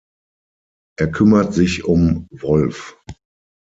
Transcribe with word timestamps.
Er 0.97 1.11
kümmert 1.11 1.53
sich 1.53 1.85
um 1.85 2.27
Wolf. 2.31 2.97